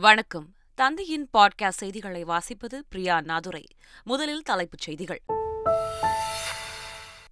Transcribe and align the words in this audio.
வணக்கம். 0.00 0.54
தந்தையின் 0.74 1.28
பாட்காஸ்ட் 1.32 1.68
செய்திகளை 1.68 2.24
வாசிப்பது 2.24 2.82
பிரியா 2.88 3.20
நாதுரை. 3.20 3.64
முதலில் 4.04 4.42
தலைப்புச் 4.42 4.80
செய்திகள். 4.80 5.22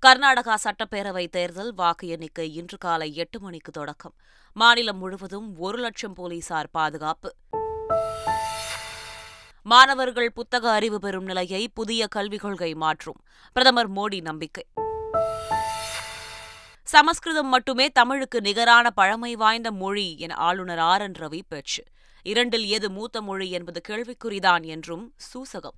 கர்நாடகா 0.07 0.55
சட்டப்பேரவை 0.65 1.29
தேர்தல் 1.29 1.75
வாக்கு 1.75 2.09
எண்ணிக்கை 2.09 2.55
இன்று 2.55 2.79
காலை 2.79 3.15
எட்டு 3.15 3.41
மணிக்கு 3.41 3.73
தொடக்கம். 3.73 4.15
மாநிலம் 4.53 4.99
முழுவதும் 4.99 5.59
ஒரு 5.59 5.79
லட்சம் 5.79 6.13
போலீசார் 6.13 6.71
பாதுகாப்பு. 6.71 7.35
மாணவர்கள் 9.63 10.33
புத்தக 10.33 10.71
அறிவு 10.71 10.99
பெறும் 10.99 11.25
நிலையை 11.25 11.69
புதிய 11.69 12.07
கல்விக் 12.07 12.41
கொள்கை 12.41 12.75
மாற்றும். 12.75 13.25
பிரதமர் 13.53 13.93
மோடி 13.93 14.21
நம்பிக்கை. 14.21 14.67
சமஸ்கிருதம் 16.83 17.49
மட்டுமே 17.49 17.91
தமிழுக்கு 17.91 18.41
நிகரான 18.41 18.91
பழமை 18.91 19.37
வாய்ந்த 19.37 19.73
மொழி 19.73 20.19
என 20.19 20.35
ஆளுநர் 20.35 20.79
ஆர் 20.79 21.01
என் 21.01 21.13
ரவி 21.13 21.41
பேச்சு. 21.49 21.85
இரண்டில் 22.23 22.67
எது 22.67 22.91
மூத்த 22.91 23.23
மொழி 23.23 23.51
என்பது 23.51 23.81
கேள்விக்குறிதான் 23.89 24.65
என்றும் 24.65 25.15
சூசகம். 25.17 25.75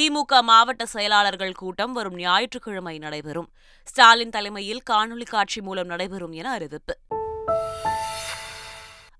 திமுக 0.00 0.40
மாவட்ட 0.42 0.86
செயலாளர்கள் 0.86 1.52
கூட்டம் 1.52 1.92
வரும் 1.92 2.14
ஞாயிற்றுக்கிழமை 2.14 2.98
நடைபெறும். 2.98 3.52
ஸ்டாலின் 3.84 4.30
தலைமையில் 4.30 4.82
காணொலி 4.90 5.24
காட்சி 5.26 5.60
மூலம் 5.60 5.86
நடைபெறும் 5.86 6.32
என 6.32 6.50
அறிவிப்பு. 6.50 6.98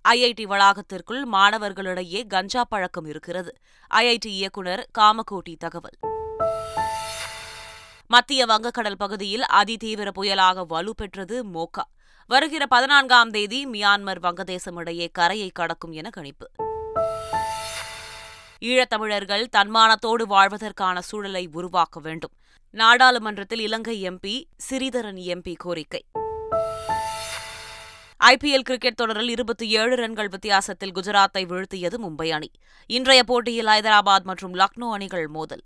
ஐஐடி 0.08 0.44
வளாகத்திற்குள் 0.44 1.24
மாணவர்களிடையே 1.32 2.26
கஞ்சா 2.26 2.64
பழக்கம் 2.64 3.06
இருக்கிறது. 3.06 3.56
ஐஐடி 3.94 4.26
இயக்குநர் 4.26 4.88
காமகோட்டி 4.98 5.56
தகவல். 5.58 5.98
மத்திய 8.06 8.46
வங்கக்கடல் 8.46 8.94
பகுதியில் 8.94 9.42
அதிதீவிர 9.42 10.10
புயலாக 10.16 10.64
வலுப்பெற்றது 10.70 11.42
மோகா 11.42 11.86
வருகிற 12.28 12.66
பதினான்காம் 12.66 13.30
தேதி 13.30 13.66
மியான்மர் 13.66 14.20
வங்கதேசம் 14.22 14.74
இடையே 14.74 15.08
கரையை 15.12 15.48
கடக்கும் 15.48 15.92
என 15.92 16.10
கணிப்பு. 16.10 16.50
ஈழத்தமிழர்கள் 18.60 19.46
தன்மானத்தோடு 19.56 20.22
வாழ்வதற்கான 20.22 20.98
சூழலை 20.98 21.48
உருவாக்க 21.52 22.00
வேண்டும். 22.00 22.30
நாடாளுமன்றத்தில் 22.70 23.60
இலங்கை 23.60 24.10
எம்பி 24.10 24.44
சிறிதரன் 24.70 25.18
எம்பி 25.34 25.54
கோரிக்கை. 25.56 26.04
ஐபிஎல் 28.24 28.60
கிரிக்கெட் 28.60 28.94
தொடரில் 28.94 29.28
இருபத்தி 29.28 29.70
ஏழு 29.70 29.96
ரன்கள் 29.96 30.28
வித்தியாசத்தில் 30.28 30.92
குஜராத்தை 30.92 31.38
வீழ்த்தியது 31.38 31.94
மும்பை 31.98 32.28
அணி. 32.28 32.50
இன்றைய 32.86 33.24
போட்டியில் 33.24 33.66
ஐதராபாத் 33.66 34.22
மற்றும் 34.22 34.54
லக்னோ 34.54 34.92
அணிகள் 34.92 35.28
மோதல். 35.28 35.62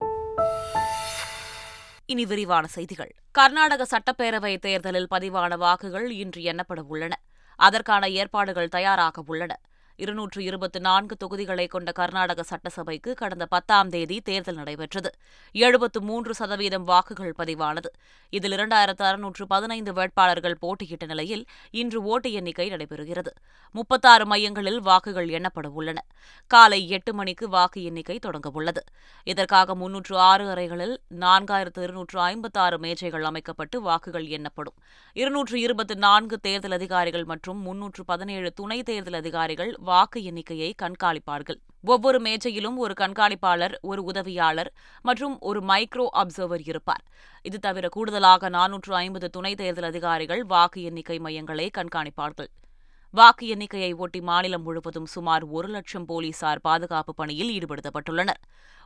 இனி 2.10 2.26
விரிவான 2.26 2.66
செய்திகள். 2.66 3.12
கர்நாடக 3.32 3.86
சட்டப்பேரவை 3.90 4.58
தேர்தலில் 4.58 5.06
பதிவான 5.10 5.56
வாக்குகள் 5.56 6.10
இன்று 6.10 6.40
எண்ணப்பட 6.42 6.80
உள்ளன. 6.88 7.20
அதற்கான 7.56 8.08
ஏற்பாடுகள் 8.08 8.68
தயாராக 8.68 9.22
உள்ளன. 9.26 9.52
இருநூற்று 10.00 10.40
இருபத்தி 10.44 10.78
நான்கு 10.78 11.14
தொகுதிகளை 11.16 11.66
கொண்ட 11.66 11.92
கர்நாடக 11.92 12.42
சட்டசபைக்கு 12.42 13.10
கடந்த 13.14 13.46
பத்தாம் 13.46 13.88
தேதி 13.88 14.16
தேர்தல் 14.20 14.54
நடைபெற்றது. 14.54 15.10
எழுபத்து 15.54 16.00
மூன்று 16.02 16.34
சதவீதம் 16.34 16.84
வாக்குகள் 16.84 17.34
பதிவானது. 17.38 17.90
இதில் 18.32 18.54
இரண்டாயிரத்து 18.56 19.04
அறுநூற்று 19.08 19.46
பதினைந்து 19.46 19.92
வேட்பாளர்கள் 19.92 20.56
போட்டியிட்ட 20.60 21.06
நிலையில் 21.06 21.44
இன்று 21.70 22.00
ஓட்டு 22.02 22.32
எண்ணிக்கை 22.32 22.66
நடைபெறுகிறது. 22.70 23.32
முப்பத்தாறு 23.74 24.26
மையங்களில் 24.26 24.80
வாக்குகள் 24.80 25.28
எண்ணப்பட 25.28 25.68
உள்ளன. 25.80 25.98
காலை 26.50 26.80
எட்டு 26.88 27.14
மணிக்கு 27.14 27.48
வாக்கு 27.48 27.80
எண்ணிக்கை 27.84 28.18
தொடங்கவுள்ளது 28.26 28.82
இதற்காக 29.26 29.74
முன்னூற்று 29.74 30.16
ஆறு 30.30 30.46
அறைகளில் 30.54 30.96
நான்காயிரத்து 31.24 31.82
இருநூற்று 31.82 32.20
ஐம்பத்தாறு 32.20 32.78
மேஜைகள் 32.78 33.26
அமைக்கப்பட்டு 33.30 33.76
வாக்குகள் 33.88 34.26
எண்ணப்படும். 34.36 34.76
இருநூற்று 35.16 35.56
இருபத்தி 35.60 35.94
நான்கு 36.06 36.38
தேர்தல் 36.38 36.76
அதிகாரிகள் 36.78 37.24
மற்றும் 37.24 37.60
முன்னூற்று 37.60 38.04
பதினேழு 38.04 38.50
துணை 38.52 38.78
தேர்தல் 38.82 39.18
அதிகாரிகள் 39.22 39.72
வாக்கு 39.92 40.18
எண்ணிக்கையை 40.30 40.70
கண்காணிப்பார்கள். 40.82 41.58
ஒவ்வொரு 41.92 42.18
மேஜையிலும் 42.20 42.78
ஒரு 42.84 42.94
கண்காணிப்பாளர் 43.00 43.74
ஒரு 43.90 44.00
உதவியாளர் 44.10 44.70
மற்றும் 45.08 45.36
ஒரு 45.48 45.60
மைக்ரோ 45.70 46.06
அப்சர்வர் 46.22 46.64
இருப்பார். 46.70 47.04
இது 47.48 47.58
தவிர 47.58 47.88
கூடுதலாக 47.88 48.50
நானூற்று 48.58 48.94
ஐம்பது 49.04 49.28
துணை 49.36 49.52
தேர்தல் 49.60 49.90
அதிகாரிகள் 49.92 50.42
வாக்கு 50.54 50.80
எண்ணிக்கை 50.88 51.18
மையங்களை 51.26 51.68
கண்காணிப்பார்கள். 51.78 52.50
வாக்கு 53.12 53.48
எண்ணிக்கையை 53.48 53.92
ஒட்டி 53.92 54.20
மாநிலம் 54.20 54.62
முழுவதும் 54.62 55.06
சுமார் 55.06 55.44
ஒரு 55.44 55.68
லட்சம் 55.68 56.04
போலீசார் 56.04 56.60
பாதுகாப்பு 56.60 57.14
பணியில் 57.14 57.50
ஈடுபடுத்தப்பட்டுள்ளனர். 57.50 58.38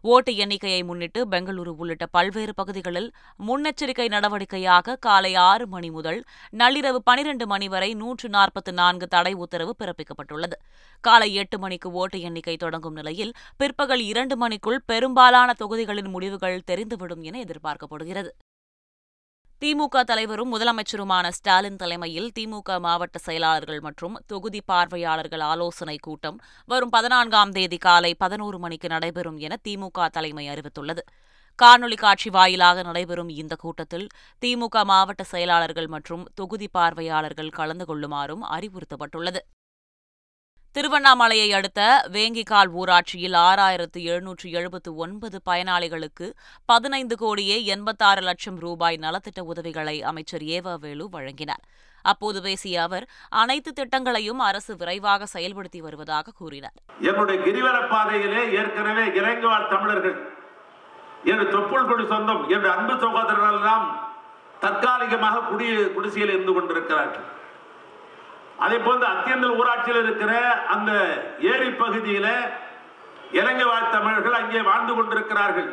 ஓட்டு 0.05 0.37
எண்ணிக்கையை 0.37 0.85
முன்னிட்டு 0.85 1.21
பெங்களூரு 1.29 1.73
உள்ளிட்ட 1.81 2.07
பல்வேறு 2.07 2.55
பகுதிகளில் 2.55 3.09
முன்னெச்சரிக்கை 3.49 4.07
நடவடிக்கையாக 4.09 4.97
காலை 4.99 5.35
ஆறு 5.35 5.67
மணி 5.67 5.91
முதல் 5.91 6.25
நள்ளிரவு 6.53 7.01
பனிரண்டு 7.05 7.47
மணி 7.47 7.69
வரை 7.69 7.95
நூற்று 7.95 8.29
நாற்பத்தி 8.29 8.73
நான்கு 8.73 9.09
தடை 9.09 9.35
உத்தரவு 9.35 9.75
பிறப்பிக்கப்பட்டுள்ளது. 9.79 10.59
காலை 11.01 11.35
எட்டு 11.35 11.59
மணிக்கு 11.59 11.91
ஓட்டு 11.93 12.21
எண்ணிக்கை 12.21 12.57
தொடங்கும் 12.57 12.93
நிலையில் 12.93 13.35
பிற்பகல் 13.57 14.01
இரண்டு 14.01 14.37
மணிக்குள் 14.37 14.81
பெரும்பாலான 14.87 15.53
தொகுதிகளின் 15.65 16.11
முடிவுகள் 16.17 16.67
தெரிந்துவிடும் 16.71 17.21
என 17.21 17.45
எதிர்பார்க்கப்படுகிறது. 17.45 18.33
திமுக 19.65 20.03
தலைவரும் 20.05 20.51
முதலமைச்சருமான 20.55 21.29
ஸ்டாலின் 21.29 21.77
தலைமையில் 21.77 22.33
திமுக 22.39 22.81
மாவட்ட 22.81 23.19
செயலாளர்கள் 23.19 23.81
மற்றும் 23.81 24.21
தொகுதி 24.27 24.61
பார்வையாளர்கள் 24.61 25.41
ஆலோசனைக் 25.41 26.03
கூட்டம் 26.03 26.41
வரும் 26.67 26.89
பதினான்காம் 26.89 27.51
தேதி 27.51 27.77
காலை 27.77 28.15
பதினோரு 28.15 28.59
மணிக்கு 28.59 28.89
நடைபெறும் 28.89 29.37
என 29.37 29.57
திமுக 29.69 30.09
தலைமை 30.09 30.49
அறிவித்துள்ளது. 30.49 30.99
காணொலி 31.63 31.97
காட்சி 31.97 32.31
வாயிலாக 32.31 32.83
நடைபெறும் 32.83 33.29
இந்த 33.29 33.57
கூட்டத்தில் 33.57 34.07
திமுக 34.45 34.85
மாவட்ட 34.85 35.23
செயலாளர்கள் 35.23 35.87
மற்றும் 35.87 36.29
தொகுதி 36.35 36.69
பார்வையாளர்கள் 36.69 37.49
கலந்து 37.49 37.85
கொள்ளுமாறும் 37.85 38.45
அறிவுறுத்தப்பட்டுள்ளது. 38.51 39.43
திருவண்ணாமலையை 40.77 41.49
அடுத்த 41.57 41.81
வேங்கிக்கால் 42.15 42.71
ஊராட்சியில் 42.81 43.37
ஆறாயிரத்து 43.49 43.99
எழுநூற்று 44.13 44.47
எழுபத்து 44.51 44.91
ஒன்பது 45.05 45.37
பயனாளிகளுக்கு 45.49 46.27
பதினைந்து 46.71 47.17
கோடியே 47.17 47.57
எண்பத்தாறு 47.75 48.23
லட்சம் 48.29 48.59
ரூபாய் 48.65 48.99
நலத்திட்ட 49.03 49.43
உதவிகளை 49.53 49.95
அமைச்சர் 50.11 50.45
ஏவவேலு 50.57 51.05
வழங்கினார். 51.13 51.63
அப்போது 52.05 52.41
பேசிய 52.47 52.83
அவர் 52.87 53.05
அனைத்து 53.43 53.73
திட்டங்களையும் 53.73 54.43
அரசு 54.49 54.73
விரைவாக 54.81 55.29
செயல்படுத்தி 55.35 55.83
வருவதாக 55.87 56.35
கூறினார். 56.41 56.77
என்னுடைய 57.11 57.37
கிரிவல 57.47 57.77
பாதையிலே 57.93 58.43
ஏற்கனவே 58.59 59.07
இலங்கைவாழ் 59.21 59.71
தமிழர்கள் 59.75 60.19
என்று 61.33 61.47
தொப்புள் 61.55 61.89
கொடி 61.93 62.07
சொந்தம் 62.15 62.43
என்று 62.57 62.71
அன்பு 62.75 62.97
சகோதரர்கள் 63.07 63.57
எல்லாம் 63.61 63.87
தற்காலிகமாக 64.67 65.47
குடி 65.53 65.71
குடிசையில் 65.97 66.35
இருந்து 66.37 66.53
கொண்டிருக்கிறார்கள். 66.53 67.27
அதே 68.65 68.77
போன்று 68.87 69.07
அத்தியந்தல் 69.13 69.57
ஊராட்சியில் 69.61 70.03
இருக்கிற 70.05 70.33
அந்த 70.75 70.93
ஏரி 71.53 71.71
பகுதியில் 71.83 72.33
இலங்கை 73.39 73.67
வாழ் 73.71 73.93
தமிழர்கள் 73.95 74.41
அங்கே 74.41 74.61
வாழ்ந்து 74.71 74.93
கொண்டிருக்கிறார்கள். 74.97 75.71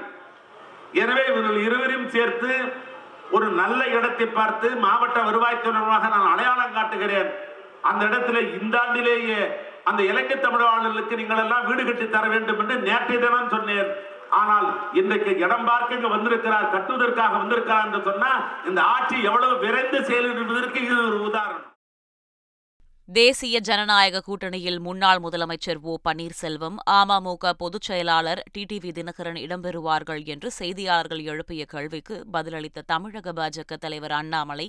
எனவே 1.01 1.23
இவர்கள் 1.31 1.59
இருவரையும் 1.65 2.11
சேர்த்து 2.15 2.51
ஒரு 3.35 3.47
நல்ல 3.59 3.81
இடத்தை 3.97 4.27
பார்த்து 4.27 4.67
மாவட்ட 4.85 5.17
வருவாய் 5.27 5.65
தொடர்பாக 5.65 6.07
நான் 6.13 6.31
அடையாளம் 6.31 6.77
காட்டுகிறேன். 6.77 7.29
அந்த 7.89 8.01
இடத்துல 8.09 8.39
இந்த 8.59 8.75
ஆண்டிலேயே 8.83 9.41
அந்த 9.89 10.01
இலங்கை 10.11 10.37
தமிழர்களுக்கு 10.39 11.19
நீங்கள் 11.19 11.43
எல்லாம் 11.43 11.67
வீடு 11.69 11.83
கட்டி 11.85 12.07
தர 12.07 12.25
வேண்டும் 12.33 12.59
என்று 12.63 12.75
நேற்றைய 12.87 13.19
தினம் 13.23 13.53
சொன்னேன். 13.55 13.91
ஆனால் 14.39 14.67
இன்றைக்கு 14.99 15.31
இடம் 15.45 15.67
பார்க்க 15.69 15.97
இங்க 15.97 16.09
வந்திருக்கிறார் 16.15 16.73
கட்டுவதற்காக 16.75 17.33
வந்திருக்கிறார் 17.41 17.87
என்று 17.87 18.01
சொன்னா 18.09 18.31
இந்த 18.69 18.81
ஆட்சி 18.95 19.15
எவ்வளவு 19.29 19.55
விரைந்து 19.65 19.99
செயல்படுவதற்கு 20.09 20.79
இது 20.87 20.97
ஒரு 21.07 21.19
உதாரணம். 21.29 21.65
தேசிய 23.09 23.59
ஜனநாயக 23.59 24.19
கூட்டணியில் 24.19 24.77
முன்னாள் 24.79 25.19
முதலமைச்சர் 25.19 25.79
ஓ 25.83 25.93
பன்னீர்செல்வம் 26.03 26.75
அமமுக 26.91 27.51
பொதுச் 27.53 27.81
செயலாளர் 27.81 28.41
டிடிவி 28.51 28.91
தினகரன் 28.91 29.39
இடம்பெறுவார்கள் 29.41 30.21
என்று 30.25 30.49
செய்தியாளர்கள் 30.59 31.21
எழுப்பிய 31.23 31.63
கேள்விக்கு 31.65 32.15
பதிலளித்த 32.31 32.83
தமிழக 32.85 33.33
பாஜக 33.33 33.77
தலைவர் 33.77 34.11
அண்ணாமலை 34.11 34.67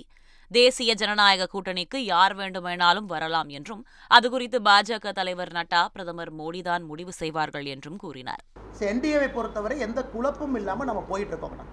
தேசிய 0.51 0.93
ஜனநாயக 0.93 1.47
கூட்டணிக்கு 1.53 1.99
யார் 2.05 2.35
வேண்டுமானாலும் 2.35 3.05
வரலாம் 3.05 3.49
என்றும் 3.49 3.83
அதுகுறித்து 4.11 4.59
பாஜக 4.61 5.13
தலைவர் 5.13 5.53
நட்டா 5.53 5.83
பிரதமர் 5.93 6.33
மோடிதான் 6.33 6.83
முடிவு 6.83 7.13
செய்வார்கள் 7.13 7.65
என்றும் 7.65 7.97
கூறினார். 7.97 8.43
என்டிஏவை 8.89 9.29
பொறுத்தவரை 9.33 9.77
எந்த 9.79 10.03
குழப்பமும் 10.05 10.59
இல்லாமல் 10.61 10.89
நம்ம 10.91 11.03
போயிட்டு 11.09 11.33
இருக்கோம் 11.33 11.71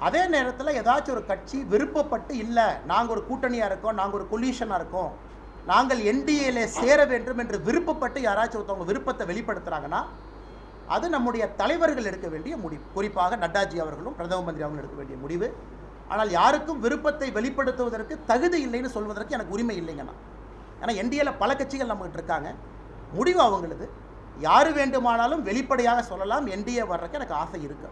அதே 0.00 0.22
நேரத்தில் 0.28 0.76
ஏதாச்சும் 0.80 1.14
ஒரு 1.14 1.24
கட்சி 1.26 1.58
விருப்பப்பட்டு 1.72 2.34
இல்லை 2.44 2.68
நாங்கள் 2.86 3.14
ஒரு 3.16 3.24
கூட்டணியாக 3.30 3.70
இருக்கோம் 3.70 3.98
நாங்கள் 4.02 4.18
ஒரு 4.20 4.28
கொல்யூஷனாக 4.32 4.80
இருக்கோம் 4.80 5.10
நாங்கள் 5.66 5.98
என்டிஏல 5.98 6.64
சேர 6.64 7.04
வேண்டும் 7.04 7.38
என்று 7.38 7.58
விருப்பப்பட்டு 7.58 8.20
யாராச்சும் 8.20 8.60
ஒருத்தவங்க 8.60 8.84
விருப்பத்தை 8.84 9.26
வெளிப்படுத்துகிறாங்கன்னா 9.26 10.04
அது 10.86 11.08
நம்முடைய 11.08 11.48
தலைவர்கள் 11.48 12.04
எடுக்க 12.04 12.28
வேண்டிய 12.28 12.56
முடிவு. 12.56 12.82
குறிப்பாக 12.94 13.36
நட்டாஜி 13.36 13.76
அவர்களும் 13.84 14.16
பிரதம 14.16 14.42
மந்திரி 14.42 14.64
அவர்களும் 14.64 14.82
எடுக்க 14.82 14.96
வேண்டிய 14.96 15.18
முடிவு. 15.18 15.54
ஆனால் 16.08 16.30
யாருக்கும் 16.30 16.80
விருப்பத்தை 16.80 17.30
வெளிப்படுத்துவதற்கு 17.30 18.24
தகுதி 18.26 18.66
இல்லைன்னு 18.66 18.94
சொல்வதற்கு 18.96 19.34
எனக்கு 19.34 19.52
உரிமை 19.52 19.76
இல்லைங்கண்ணா 19.82 20.14
ஏன்னா 20.80 20.92
என்டிஏல 21.02 21.38
பல 21.38 21.56
கட்சிகள் 21.56 21.90
நம்மகிட்ட 21.90 22.20
இருக்காங்க. 22.20 22.54
முடிவு 23.12 23.40
அவங்களது. 23.48 23.88
யார் 24.38 24.72
வேண்டுமானாலும் 24.72 25.42
வெளிப்படையாக 25.42 26.02
சொல்லலாம். 26.02 26.46
என்டிஏ 26.46 26.86
வர்றதுக்கு 26.86 27.18
எனக்கு 27.20 27.34
ஆசை 27.34 27.62
இருக்கு. 27.62 27.88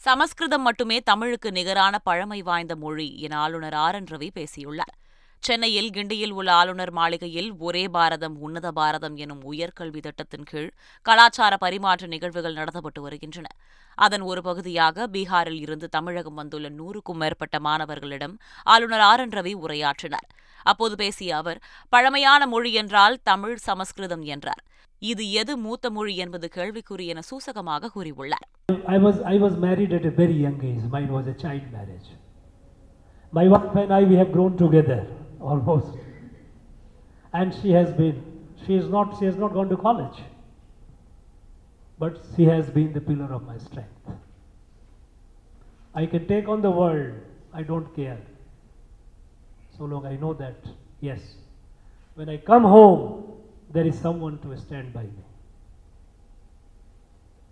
சமஸ்கிருதம் 0.00 0.62
மட்டுமே 0.62 1.00
தமிழுக்கு 1.00 1.50
நிகரான 1.50 1.98
பழமை 1.98 2.42
வாய்ந்த 2.42 2.76
மொழி 2.76 3.08
என 3.20 3.38
ஆளுநர் 3.38 3.74
ஆர் 3.74 3.94
என் 3.94 4.04
ரவி 4.04 4.30
பேசியுள்ளார். 4.38 4.94
சென்னையில் 5.46 5.90
கிண்டியில் 5.90 6.30
உள்ள 6.30 6.52
ஆளுநர் 6.52 6.90
மாளிகையில் 6.90 7.54
ஒரே 7.58 7.88
பாரதம் 7.88 8.38
உன்னத 8.38 8.72
பாரதம் 8.72 9.16
எனும் 9.16 9.52
உயர்கல்வி 9.52 10.00
திட்டத்தின் 10.00 10.42
கீழ் 10.42 10.70
கலாச்சார 11.02 11.56
பரிமாற்ற 11.56 12.06
நிகழ்வுகள் 12.06 12.54
நடத்தப்பட்டு 12.54 13.00
வருகின்றன. 13.00 13.46
அதன் 13.94 14.20
ஒரு 14.20 14.42
பகுதியாக 14.42 15.06
பீகாரில் 15.06 15.60
இருந்து 15.60 15.88
தமிழகம் 15.88 16.34
வந்துள்ள 16.34 16.68
நூறுக்கும் 16.68 17.20
மேற்பட்ட 17.22 17.60
மாணவர்களிடம் 17.60 18.38
ஆளுநர் 18.64 19.00
ஆர். 19.00 19.20
என். 19.20 19.30
ரவி 19.30 19.54
உரையாற்றினார். 19.66 20.28
அப்போது 20.62 20.96
பேசிய 20.96 21.36
அவர் 21.36 21.60
பழமையான 21.88 22.46
மொழி 22.46 22.72
என்றால் 22.72 23.18
தமிழ் 23.22 23.56
சமஸ்கிருதம் 23.56 24.22
என்றார். 24.22 24.62
இது 24.98 25.32
எது 25.32 25.56
மூத்த 25.56 25.90
மொழி 25.90 26.16
என்பது 26.16 26.48
கேள்விக்குறி 26.54 27.06
என 27.06 27.20
சூசகமாக 27.30 27.90
கூறியுள்ளார். 27.96 28.46
I 28.86 28.98
was, 29.06 29.22
I 29.22 29.38
was 29.42 29.56
married 29.66 29.94
at 29.98 30.04
a 30.04 30.14
very 30.22 30.36
young 30.46 30.60
age. 30.70 30.84
Mine 30.96 31.10
was 31.16 31.28
a 31.34 31.36
child 31.44 31.66
marriage. 31.72 32.10
My 33.32 33.48
wife 33.48 33.76
and 33.76 33.92
I, 33.92 34.04
we 34.04 34.18
have 34.22 34.30
grown 34.36 34.54
together. 34.64 35.00
Almost. 35.40 35.96
And 37.32 37.54
she 37.62 37.70
has 37.72 37.92
been, 37.92 38.22
she 38.66 38.74
is 38.74 38.88
not, 38.88 39.18
she 39.18 39.24
has 39.24 39.36
not 39.36 39.52
gone 39.52 39.68
to 39.68 39.76
college. 39.76 40.18
But 41.98 42.18
she 42.36 42.44
has 42.44 42.68
been 42.70 42.92
the 42.92 43.00
pillar 43.00 43.32
of 43.32 43.46
my 43.46 43.58
strength. 43.58 43.90
I 45.94 46.06
can 46.06 46.26
take 46.26 46.48
on 46.48 46.62
the 46.62 46.70
world, 46.70 47.14
I 47.52 47.62
don't 47.62 47.94
care. 47.94 48.18
So 49.76 49.84
long 49.84 50.06
I 50.06 50.16
know 50.16 50.34
that, 50.34 50.56
yes, 51.00 51.20
when 52.14 52.28
I 52.28 52.36
come 52.36 52.62
home, 52.62 53.24
there 53.72 53.86
is 53.86 53.98
someone 53.98 54.38
to 54.40 54.56
stand 54.56 54.92
by 54.92 55.02
me. 55.02 55.24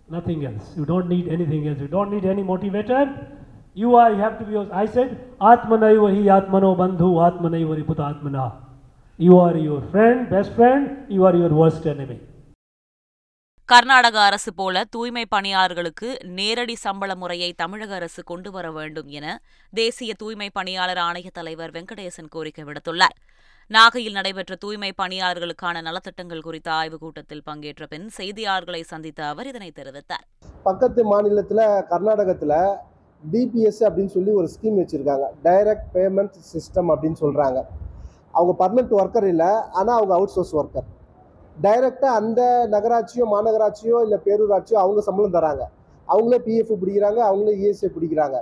Nothing 0.09 0.45
else. 0.45 0.73
You 0.75 0.85
don't 0.85 1.07
need 1.07 1.27
anything 1.27 1.67
else. 1.67 1.79
You 1.79 1.87
don't 1.87 2.11
need 2.11 2.25
any 2.25 2.43
motivator. 2.43 3.38
You 3.75 3.95
are, 3.95 4.11
you 4.11 4.17
have 4.17 4.39
to 4.39 4.45
be 4.45 4.53
yours. 4.53 4.69
I 4.73 4.85
said, 4.87 5.09
Atmanaiva 5.41 6.07
hi 6.09 6.23
Atmano 6.37 6.75
Bandhu, 6.75 7.09
Atmanaiva 7.25 7.75
Riputa 7.79 8.05
Atmana. 8.11 8.45
You 9.19 9.37
are 9.37 9.55
your 9.57 9.81
friend, 9.83 10.29
best 10.29 10.53
friend, 10.53 11.05
you 11.09 11.25
are 11.25 11.35
your 11.35 11.53
worst 11.53 11.85
enemy. 11.85 12.19
Karnataka 13.69 14.17
அரசு 14.19 14.51
போல 14.53 14.83
தூய்மை 14.93 15.23
பணியாளர்களுக்கு 15.33 16.07
நேரடி 16.37 16.75
சம்பள 16.83 17.15
முறையை 17.15 17.49
தமிழக 17.53 17.91
அரசு 17.97 18.21
கொண்டு 18.23 18.49
வர 18.55 18.67
வேண்டும் 18.77 19.09
என 19.17 19.25
தேசிய 19.73 20.11
தூய்மை 20.21 20.47
பணியாளர் 20.55 21.01
ஆணைய 21.07 21.29
தலைவர் 21.35 21.73
வெங்கடேசன் 21.75 22.31
கோரிக்கை 22.35 22.63
விடுத்துள்ளார் 22.69 23.15
நாகையில் 23.71 24.17
நடைபெற்ற 24.19 24.55
தூய்மை 24.63 24.91
பணியாளர்களுக்கான 25.01 25.83
நலத்திட்டங்கள் 25.87 26.45
குறித்த 26.47 26.71
ஆய்வுக் 26.79 27.03
கூட்டத்தில் 27.03 27.45
பங்கேற்ற 27.49 27.85
பின் 27.93 28.07
செய்தியாளர்களை 28.17 28.81
சந்தித்த 28.93 29.27
அவர் 29.33 29.49
இதனை 29.51 29.69
தெரிவித்தார் 29.79 30.25
பக்கத்து 30.63 31.03
மாநிலத்தில் 31.13 31.63
கர்நாடகத்தில் 31.93 32.57
டிபிஎஸ் 33.23 33.81
அப்படின்னு 33.87 34.13
சொல்லி 34.15 34.31
ஒரு 34.39 34.47
ஸ்கீம் 34.53 34.79
வச்சுருக்காங்க. 34.81 35.25
டைரக்ட் 35.47 35.87
பேமெண்ட் 35.95 36.35
சிஸ்டம் 36.51 36.91
அப்படின்னு 36.93 37.19
சொல்கிறாங்க 37.23 37.59
அவங்க 38.37 38.53
பர்மனெண்ட் 38.61 38.95
ஒர்க்கர் 39.01 39.27
இல்லை 39.33 39.49
ஆனால் 39.79 39.97
அவங்க 39.99 40.13
அவுட் 40.17 40.33
சோர்ஸ் 40.35 40.53
ஒர்க்கர் 40.61 40.87
டைரெக்டாக 41.63 42.19
அந்த 42.19 42.41
நகராட்சியோ 42.73 43.25
மாநகராட்சியோ 43.33 43.97
இல்லை 44.05 44.17
பேரூராட்சியோ 44.27 44.77
அவங்க 44.83 45.01
சம்பளம் 45.07 45.35
தராங்க. 45.37 45.63
அவங்களே 46.07 46.39
பிஎஃப் 46.45 46.71
பிடிக்கிறாங்க 46.81 47.19
அவங்களே 47.29 47.55
இஎஸ்ஐ 47.61 47.89
பிடிக்கிறாங்க. 47.95 48.37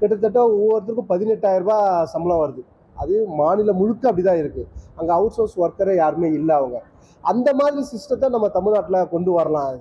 கிட்டத்தட்ட 0.00 0.40
ஒவ்வொருத்தருக்கும் 0.58 1.10
பதினெட்டாயிரரூபா 1.12 1.78
சம்பளம் 2.12 2.42
வருது. 2.42 2.62
அது 2.96 3.14
மாநிலம் 3.40 3.80
முழுக்க 3.80 4.04
அப்படி 4.10 4.24
தான் 4.28 4.40
இருக்குது 4.42 4.68
அங்கே 4.98 5.12
அவுட் 5.16 5.36
சோர்ஸ் 5.38 5.56
ஒர்க்கரே 5.64 5.94
யாருமே 6.02 6.28
இல்லை 6.38 6.54
அவங்க. 6.60 6.78
அந்த 7.24 7.48
மாதிரி 7.60 7.82
சிஸ்டத்தை 7.92 8.28
நம்ம 8.34 8.48
தமிழ்நாட்டில் 8.58 9.08
கொண்டு 9.14 9.32
வரலாம். 9.38 9.80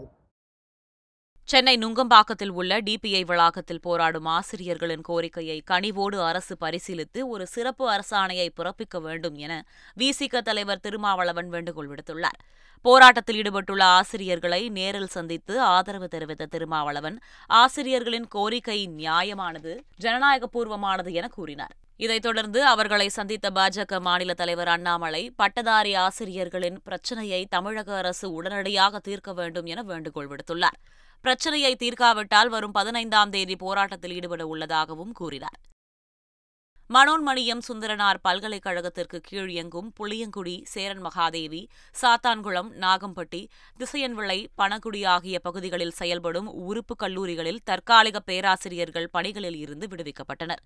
சென்னை 1.49 1.77
நுங்கம்பாக்கத்தில் 1.77 2.49
உள்ள 2.49 2.81
டிபிஐ 2.81 3.25
வளாகத்தில் 3.25 3.81
போராடும் 3.81 4.25
ஆசிரியர்களின் 4.25 5.01
கோரிக்கையை 5.01 5.63
கனிவோடு 5.71 6.17
அரசு 6.25 6.57
பரிசீலித்து 6.61 7.21
ஒரு 7.27 7.47
சிறப்பு 7.47 7.89
அரசாணையை 7.89 8.49
பிறப்பிக்க 8.57 9.01
வேண்டும் 9.01 9.35
என 9.35 9.65
விசிக 9.97 10.41
தலைவர் 10.41 10.79
திருமாவளவன் 10.79 11.49
வேண்டுகோள் 11.49 11.89
விடுத்துள்ளார். 11.89 12.37
போராட்டத்தில் 12.81 13.35
ஈடுபட்டுள்ள 13.35 13.83
ஆசிரியர்களை 13.83 14.69
நேரில் 14.69 15.07
சந்தித்து 15.07 15.61
ஆதரவு 15.61 16.07
தெரிவித்த 16.07 16.45
திருமாவளவன் 16.45 17.19
ஆசிரியர்களின் 17.47 18.27
கோரிக்கை 18.27 18.89
நியாயமானது 18.97 19.79
ஜனநாயகபூர்வமானது 20.01 21.11
என 21.11 21.27
கூறினார். 21.27 21.75
இதைத் 21.97 22.21
தொடர்ந்து 22.21 22.65
அவர்களை 22.65 23.09
சந்தித்த 23.09 23.49
பாஜக 23.49 23.99
மாநில 23.99 24.33
தலைவர் 24.33 24.67
அண்ணாமலை 24.67 25.33
பட்டதாரி 25.35 25.93
ஆசிரியர்களின் 25.93 26.79
பிரச்சினையை 26.83 27.45
தமிழக 27.45 27.97
அரசு 27.97 28.33
உடனடியாக 28.33 28.99
தீர்க்க 28.99 29.33
வேண்டும் 29.33 29.65
என 29.65 29.83
வேண்டுகோள் 29.83 30.27
விடுத்துள்ளார். 30.27 30.79
பிரச்சனையை 31.21 31.71
தீர்க்காவிட்டால் 31.75 32.49
வரும் 32.49 32.71
பதினைந்தாம் 32.71 33.29
தேதி 33.29 33.55
போராட்டத்தில் 33.55 34.13
ஈடுபட 34.17 34.43
உள்ளதாகவும் 34.47 35.11
கூறினார். 35.11 35.59
மனோன்மணியம் 36.89 37.63
சுந்தரனார் 37.67 38.19
பல்கலைக்கழகத்திற்கு 38.27 39.17
கீழ் 39.23 39.49
இயங்கும் 39.49 39.89
புளியங்குடி 39.99 40.55
சேரன் 40.63 41.03
மகாதேவி 41.05 41.61
சாத்தான்குளம் 42.01 42.69
நாகம்பட்டி 42.83 43.41
திசையன்விளை 43.79 44.37
பணகுடி 44.61 45.01
ஆகிய 45.05 45.39
பகுதிகளில் 45.39 45.97
செயல்படும் 45.99 46.49
உறுப்பு 46.69 46.95
கல்லூரிகளில் 46.95 47.63
தற்காலிக 47.63 48.19
பேராசிரியர்கள் 48.19 49.09
பணிகளில் 49.11 49.55
இருந்து 49.55 49.87
விடுவிக்கப்பட்டனர். 49.87 50.63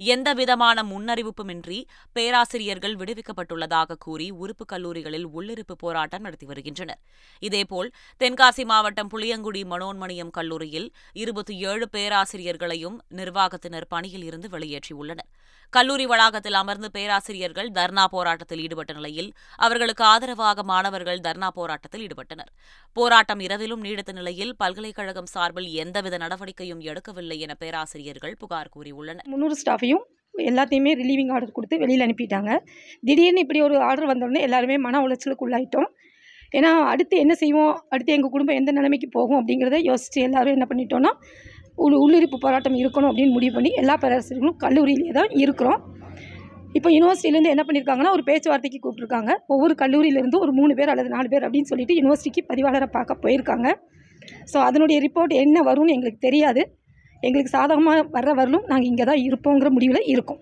எந்தவிதமான 0.00 0.82
முன்னறிவிப்புமின்றி 0.82 1.84
பேராசிரியர்கள் 2.12 2.96
விடுவிக்கப்பட்டுள்ளதாக 2.96 3.96
கூறி 3.98 4.30
உறுப்பு 4.30 4.64
கல்லூரிகளில் 4.64 5.26
உள்ளிருப்பு 5.26 5.72
போராட்டம் 5.72 6.22
நடத்தி 6.22 6.46
வருகின்றனர். 6.46 7.00
இதேபோல் 7.38 7.92
தென்காசி 8.20 8.64
மாவட்டம் 8.64 9.08
புளியங்குடி 9.08 9.64
மனோன்மணியம் 9.64 10.30
கல்லூரியில் 10.30 10.92
இருபத்தி 11.12 11.56
ஏழு 11.56 11.88
பேராசிரியர்களையும் 11.92 12.98
நிர்வாகத்தினர் 13.16 13.88
பணியில் 13.88 14.24
இருந்து 14.24 14.48
வெளியேற்றியுள்ளனர். 14.48 15.30
கல்லூரி 15.70 16.06
வளாகத்தில் 16.06 16.54
அமர்ந்து 16.54 16.90
பேராசிரியர்கள் 16.90 17.70
தர்ணா 17.70 18.04
போராட்டத்தில் 18.04 18.58
ஈடுபட்ட 18.58 18.92
நிலையில் 18.92 19.34
அவர்களுக்கு 19.56 20.04
ஆதரவாக 20.04 20.62
மாணவர்கள் 20.62 21.20
தர்ணா 21.20 21.48
போராட்டத்தில் 21.48 22.08
ஈடுபட்டனர். 22.08 22.50
போராட்டம் 22.92 23.40
இரவிலும் 23.40 23.80
நீடித்த 23.80 24.12
நிலையில் 24.12 24.56
பல்கலைக்கழகம் 24.56 25.26
சார்பில் 25.26 25.68
எந்தவித 25.84 26.18
நடவடிக்கையும் 26.18 26.80
எடுக்கவில்லை 26.80 27.38
என 27.38 27.54
பேராசிரியர்கள் 27.54 28.36
புகார் 28.38 28.72
கூறியுள்ளனர். 28.76 29.28
எல்லாரையும் 29.90 30.06
எல்லாத்தையுமே 30.50 30.92
ரிலீவிங் 31.00 31.32
ஆர்டர் 31.34 31.56
கொடுத்து 31.56 31.76
வெளியில் 31.82 32.04
அனுப்பிட்டாங்க. 32.06 32.50
திடீர்னு 33.06 33.42
இப்படி 33.44 33.60
ஒரு 33.66 33.76
ஆர்டர் 33.88 34.10
வந்தோடனே 34.10 34.40
எல்லாருமே 34.46 34.76
மன 34.86 35.00
உளைச்சலுக்கு 35.06 35.44
உள்ளாயிட்டோம் 35.46 35.88
ஏன்னா 36.58 36.70
அடுத்து 36.92 37.14
என்ன 37.24 37.34
செய்வோம்? 37.42 37.74
அடுத்து 37.92 38.14
எங்கள் 38.16 38.32
குடும்பம் 38.34 38.58
எந்த 38.60 38.70
நிலைமைக்கு 38.78 39.08
போகும் 39.16 39.38
அப்படிங்கிறத 39.40 39.78
யோசித்து 39.90 40.20
எல்லாரும் 40.28 40.54
என்ன 40.56 40.66
பண்ணிட்டோன்னா 40.70 41.10
உள் 41.84 41.96
உள்ளிருப்பு 42.04 42.38
போராட்டம் 42.44 42.78
இருக்கணும் 42.80 43.10
அப்படின்னு 43.10 43.34
முடிவு 43.36 43.52
பண்ணி 43.56 43.70
எல்லா 43.82 43.94
பேராசிரியர்களும் 44.02 44.58
கல்லூரியிலே 44.64 45.12
தான் 45.18 45.30
இருக்கிறோம். 45.42 45.80
இப்போ 46.78 46.88
யூனிவர்சிட்டிலேருந்து 46.96 47.52
என்ன 47.54 47.62
பண்ணியிருக்காங்கன்னா 47.68 48.12
ஒரு 48.16 48.24
பேச்சுவார்த்தைக்கு 48.28 48.80
கூப்பிட்ருக்காங்க 48.82 49.30
ஒவ்வொரு 49.54 49.74
கல்லூரியிலேருந்து 49.82 50.40
ஒரு 50.44 50.52
மூணு 50.58 50.72
பேர் 50.80 50.92
அல்லது 50.92 51.10
நாலு 51.14 51.30
பேர் 51.32 51.46
அப்படின்னு 51.46 51.70
சொல்லிட்டு 51.72 51.96
யூனிவர்சிட்டிக்கு 52.00 52.42
பதிவாளரை 52.50 52.88
பார்க்க 52.96 53.22
போயிருக்காங்க. 53.24 53.68
ஸோ 54.52 54.58
அதனுடைய 54.68 54.98
ரிப்போர்ட் 55.06 55.34
என்ன 55.44 55.58
வரும்னு 55.70 55.94
எங்களுக்கு 55.96 56.20
தெரியாது. 56.28 56.62
எங்களுக்கு 57.26 57.52
சாதகமாக 57.56 58.04
வர்ற 58.16 58.30
வரலும் 58.38 58.66
நாங்கள் 58.70 58.90
இங்கே 58.90 59.04
தான் 59.10 59.22
இருப்போங்கிற 59.26 59.70
முடிவில் 59.76 60.08
இருக்கோம். 60.12 60.40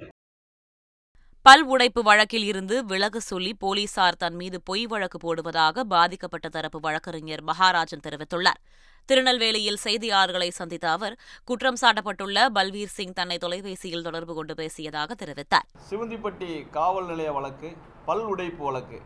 பல் 1.46 1.64
உடைப்பு 1.74 2.00
வழக்கில் 2.08 2.46
இருந்து 2.50 2.76
விலக 2.90 3.20
சொல்லி 3.30 3.52
போலீசார் 3.62 4.18
தன் 4.22 4.36
மீது 4.40 4.58
பொய் 4.68 4.84
வழக்கு 4.92 5.18
போடுவதாக 5.24 5.84
பாதிக்கப்பட்ட 5.94 6.46
தரப்பு 6.56 6.78
வழக்கறிஞர் 6.86 7.42
மகாராஜன் 7.50 8.04
தெரிவித்துள்ளார். 8.06 8.60
திருநெல்வேலியில் 9.08 9.80
செய்தியாளர்களை 9.84 10.48
சந்தித்த 10.60 10.86
அவர் 10.96 11.14
குற்றம் 11.50 11.78
சாட்டப்பட்டுள்ள 11.82 12.38
பல்வீர் 12.56 12.94
சிங் 12.96 13.16
தன்னை 13.18 13.38
தொலைபேசியில் 13.44 14.06
தொடர்பு 14.08 14.34
கொண்டு 14.38 14.54
பேசியதாக 14.60 15.14
தெரிவித்தார். 15.22 15.66
சிவந்திப்பட்டி 15.90 16.50
காவல் 16.76 17.08
நிலைய 17.12 17.32
வழக்கு 17.38 17.70
பல் 18.08 18.26
உடைப்பு 18.32 18.62
வழக்கு. 18.68 19.00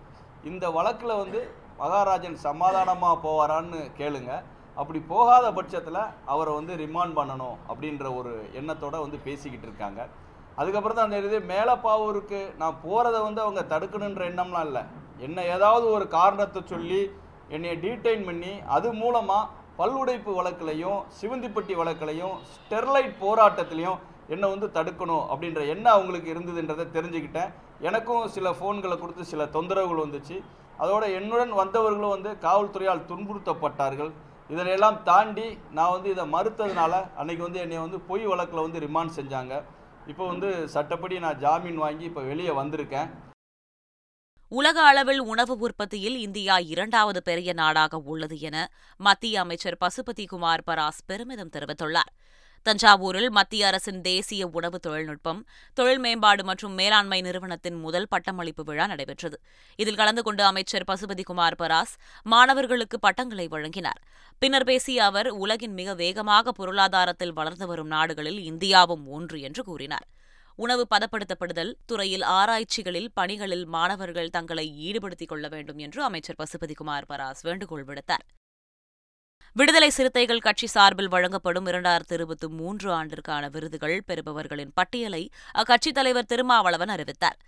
இந்த 0.50 0.64
வழக்கில் 0.78 1.20
வந்து 1.22 1.42
மகாராஜன் 1.82 2.36
சமாதானமாக 2.48 3.16
போவாரான்னு 3.26 3.80
கேளுங்க. 4.00 4.32
அப்படி 4.80 4.98
போகாத 5.12 5.46
பட்சத்தில் 5.56 6.02
அவரை 6.32 6.52
வந்து 6.58 6.74
ரிமாண்ட் 6.82 7.16
பண்ணணும் 7.18 7.56
அப்படின்ற 7.70 8.04
ஒரு 8.18 8.32
எண்ணத்தோட 8.58 8.96
வந்து 9.04 9.18
பேசிக்கிட்டு 9.26 9.66
இருக்காங்க. 9.68 10.00
அதுக்கப்புறம் 10.60 10.98
தான் 10.98 11.08
அந்த 11.08 11.18
இது 11.30 11.38
மேலப்பாவூருக்கு 11.50 12.40
நான் 12.60 12.78
போகிறத 12.84 13.16
வந்து 13.26 13.40
அவங்க 13.44 13.62
தடுக்கணுன்ற 13.72 14.22
எண்ணம்லாம் 14.32 14.66
இல்லை. 14.68 14.82
என்ன 15.26 15.44
ஏதாவது 15.56 15.86
ஒரு 15.96 16.06
காரணத்தை 16.18 16.62
சொல்லி 16.72 17.02
என்னை 17.56 17.74
டீடைன் 17.84 18.24
பண்ணி 18.28 18.52
அது 18.76 18.88
மூலமாக 19.02 19.50
பல்லுடைப்பு 19.80 20.30
வழக்குலையும் 20.38 20.98
சிவந்திப்பட்டி 21.18 21.74
வழக்குலையும் 21.80 22.34
ஸ்டெர்லைட் 22.54 23.14
போராட்டத்திலையும் 23.22 24.00
என்னை 24.34 24.48
வந்து 24.54 24.68
தடுக்கணும் 24.76 25.24
அப்படின்ற 25.32 25.60
எண்ணம் 25.74 25.94
அவங்களுக்கு 25.96 26.28
இருந்ததுன்றதை 26.34 26.84
தெரிஞ்சுக்கிட்டேன். 26.96 27.52
எனக்கும் 27.88 28.26
சில 28.34 28.48
ஃபோன்களை 28.58 28.96
கொடுத்து 28.98 29.24
சில 29.32 29.44
தொந்தரவுகள் 29.56 30.04
வந்துச்சு. 30.04 30.36
அதோட 30.82 31.04
என்னுடன் 31.18 31.54
வந்தவர்களும் 31.62 32.14
வந்து 32.16 32.30
காவல்துறையால் 32.44 33.08
துன்புறுத்தப்பட்டார்கள். 33.10 34.12
இதனையெல்லாம் 34.50 35.02
தாண்டி 35.08 35.46
நான் 35.76 35.92
வந்து 35.94 36.08
இதை 36.14 36.24
மறுத்ததுனால 36.34 36.94
அன்னைக்கு 37.20 37.42
வந்து 37.46 37.60
என்னை 37.64 37.78
வந்து 37.84 38.00
பொய் 38.08 38.24
வழக்கில் 38.30 38.64
வந்து 38.64 38.82
ரிமாண்ட் 38.86 39.16
செஞ்சாங்க. 39.18 39.54
இப்போ 40.12 40.24
வந்து 40.32 40.48
சட்டப்படி 40.74 41.18
நான் 41.24 41.42
ஜாமீன் 41.44 41.82
வாங்கி 41.84 42.04
இப்போ 42.10 42.22
வெளியே 42.30 42.54
வந்திருக்கேன். 42.60 43.10
உலக 44.52 44.78
அளவில் 44.88 45.20
உணவு 45.32 45.54
உற்பத்தியில் 45.66 46.16
இந்தியா 46.24 46.54
இரண்டாவது 46.72 47.20
பெரிய 47.28 47.50
நாடாக 47.60 48.00
உள்ளது 48.12 48.36
என 48.48 48.56
மத்திய 49.06 49.40
அமைச்சர் 49.44 49.78
பசுபதி 49.84 50.24
குமார் 50.32 50.64
பராஸ் 50.66 51.00
பெருமிதம் 51.10 51.52
தெரிவித்துள்ளார். 51.54 52.10
தஞ்சாவூரில் 52.66 53.30
மத்திய 53.30 53.66
அரசின் 53.66 54.00
தேசிய 54.00 54.46
உணவு 54.46 54.78
தொழில்நுட்பம் 54.80 55.46
தொழில் 55.74 55.98
மேம்பாடு 55.98 56.44
மற்றும் 56.44 56.74
மேலாண்மை 56.74 57.20
நிறுவனத்தின் 57.20 57.78
முதல் 57.80 58.08
பட்டமளிப்பு 58.08 58.64
விழா 58.64 58.86
நடைபெற்றது. 58.86 59.40
இதில் 59.76 59.94
கலந்து 59.94 60.22
கொண்டு 60.22 60.44
அமைச்சர் 60.44 60.84
பசுபதிகுமார் 60.90 61.56
பராஸ் 61.58 61.94
மாணவர்களுக்கு 62.22 62.98
பட்டங்களை 62.98 63.48
வழங்கினார். 63.48 64.00
பின்னர் 64.38 64.64
பேசிய 64.64 65.04
அவர் 65.04 65.28
உலகின் 65.28 65.74
மிக 65.74 65.94
வேகமாக 65.94 66.52
பொருளாதாரத்தில் 66.52 67.32
வளர்ந்து 67.32 67.66
வரும் 67.66 67.86
நாடுகளில் 67.86 68.40
இந்தியாவும் 68.52 69.06
ஒன்று 69.06 69.40
என்று 69.40 69.64
கூறினார். 69.64 70.06
உணவு 70.56 70.86
பதப்படுத்தப்படுதல் 70.94 71.72
துறையில் 71.86 72.22
ஆராய்ச்சிகளில் 72.22 73.10
பணிகளில் 73.14 73.66
மாணவர்கள் 73.66 74.30
தங்களை 74.30 74.66
ஈடுபடுத்திக் 74.78 75.28
கொள்ள 75.28 75.48
வேண்டும் 75.48 75.78
என்று 75.78 76.02
அமைச்சர் 76.02 76.40
பசுபதிகுமார் 76.42 77.08
பராஸ் 77.08 77.42
வேண்டுகோள் 77.42 77.84
விடுத்தார். 77.84 78.26
விடுதலை 79.56 79.90
சிறுத்தைகள் 79.90 80.38
கட்சி 80.38 80.66
சார்பில் 80.66 81.08
வழங்கப்படும் 81.08 81.66
இரண்டாயிரத்து 81.66 82.12
இருபத்தி 82.12 82.48
மூன்று 82.48 82.88
ஆண்டிற்கான 82.92 83.50
விருதுகள் 83.50 84.02
பெறுபவர்களின் 84.06 84.72
பட்டியலை 84.74 85.30
அக்கட்சித் 85.54 85.98
தலைவர் 85.98 86.24
திருமாவளவன் 86.24 86.88
அறிவித்தார். 86.88 87.38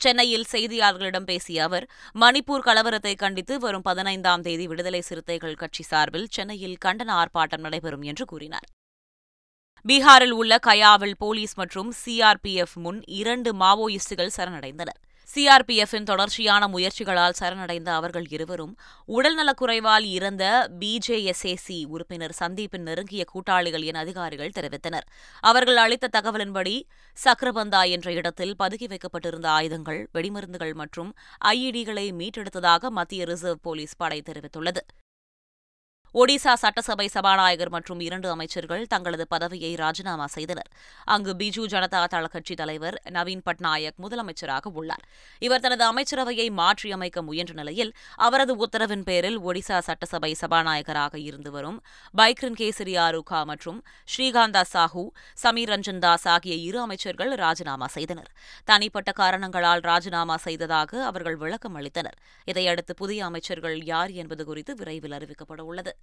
சென்னையில் 0.00 0.46
செய்தியாளர்களிடம் 0.52 1.24
பேசிய 1.24 1.62
அவர் 1.62 1.90
மணிப்பூர் 2.14 2.64
கலவரத்தை 2.64 3.16
கண்டித்து 3.16 3.58
வரும் 3.58 3.82
பதினைந்தாம் 3.82 4.42
தேதி 4.42 4.66
விடுதலை 4.66 5.00
சிறுத்தைகள் 5.00 5.54
கட்சி 5.54 5.82
சார்பில் 5.82 6.26
சென்னையில் 6.30 6.78
கண்டன 6.84 7.12
ஆர்ப்பாட்டம் 7.20 7.64
நடைபெறும் 7.66 8.02
என்று 8.02 8.24
கூறினார். 8.24 8.68
பீகாரில் 9.88 10.30
உள்ள 10.30 10.58
கயாவில் 10.66 11.16
போலீஸ் 11.18 11.54
மற்றும் 11.54 11.94
சிஆர்பிஎஃப் 12.04 12.74
முன் 12.74 13.02
இரண்டு 13.06 13.52
மாவோயிஸ்டுகள் 13.54 14.36
சரணடைந்தனர். 14.36 15.00
சிஆர்பிஎஃப்பின் 15.32 16.08
தொடர்ச்சியான 16.10 16.68
முயற்சிகளால் 16.68 17.36
சரணடைந்த 17.38 17.94
அவர்கள் 17.94 18.26
இருவரும் 18.30 18.76
உடல்நலக்குறைவால் 19.08 20.06
இறந்த 20.16 20.44
பிஜேஎஸ்ஏசி 20.80 21.78
உறுப்பினர் 21.86 22.34
சந்தீப்பின் 22.40 22.86
நெருங்கிய 22.88 23.24
கூட்டாளிகள் 23.24 23.82
என 23.82 23.98
அதிகாரிகள் 23.98 24.54
தெரிவித்தனர். 24.58 25.06
அவர்கள் 25.40 25.76
அளித்த 25.76 26.10
தகவலின்படி 26.16 26.76
சக்ரபந்தா 27.24 27.88
என்ற 27.88 28.12
இடத்தில் 28.12 28.54
பதுக்கி 28.58 28.88
வைக்கப்பட்டிருந்த 28.88 29.50
ஆயுதங்கள் 29.50 30.08
வெடிமருந்துகள் 30.14 30.74
மற்றும் 30.74 31.14
ஐஇடிகளை 31.44 32.06
மீட்டெடுத்ததாக 32.20 32.90
மத்திய 32.90 33.24
ரிசர்வ் 33.24 33.60
போலீஸ் 33.62 33.96
படை 33.96 34.22
தெரிவித்துள்ளது. 34.30 34.82
ஒடிசா 36.14 36.52
சட்டசபை 36.54 37.08
சபாநாயகர் 37.08 37.70
மற்றும் 37.70 38.00
இரண்டு 38.00 38.30
அமைச்சர்கள் 38.30 38.86
தங்களது 38.86 39.26
பதவியை 39.28 39.74
ராஜினாமா 39.74 40.26
செய்தனர். 40.26 40.68
அங்கு 41.04 41.34
பிஜு 41.34 41.62
ஜனதா 41.72 42.04
தள 42.04 42.26
கட்சி 42.26 42.54
தலைவர் 42.54 43.02
நவீன் 43.10 43.42
பட்நாயக் 43.46 43.98
முதலமைச்சராக 44.02 44.60
உள்ளார். 44.72 45.02
இவர் 45.38 45.60
தனது 45.60 45.84
அமைச்சரவையை 45.84 46.50
மாற்றியமைக்க 46.50 47.22
முயன்ற 47.22 47.52
நிலையில் 47.54 47.92
அவரது 48.16 48.66
உத்தரவின் 48.66 49.02
பேரில் 49.02 49.38
ஒடிசா 49.38 49.78
சட்டசபை 49.78 50.36
சபாநாயகராக 50.40 51.14
இருந்து 51.14 51.50
வரும் 51.50 51.82
பைக்ரின் 52.18 52.58
கேசரி 52.60 52.94
ஆருகா 52.98 53.44
மற்றும் 53.44 53.84
ஸ்ரீகாந்தா 54.14 54.62
சாஹூ 54.72 55.08
சமீர் 55.34 55.68
ரஞ்சன் 55.68 55.98
தாஸ் 55.98 56.28
ஆகிய 56.28 56.54
இரு 56.54 56.80
அமைச்சர்கள் 56.80 57.34
ராஜினாமா 57.34 57.86
செய்தனர். 57.86 58.30
தனிப்பட்ட 58.64 59.12
காரணங்களால் 59.12 59.80
ராஜினாமா 59.80 60.36
செய்ததாக 60.36 61.04
அவர்கள் 61.04 61.36
விளக்கம் 61.36 61.76
அளித்தனர். 61.76 62.18
இதையடுத்து 62.44 62.94
புதிய 62.94 63.24
அமைச்சர்கள் 63.24 63.84
யார் 63.84 64.10
என்பது 64.10 64.44
குறித்து 64.44 64.74
விரைவில் 64.74 65.12
அறிவிக்கப்பட 65.12 65.60
உள்ளது. 65.60 65.94